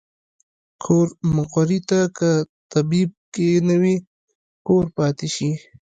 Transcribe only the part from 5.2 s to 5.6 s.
شي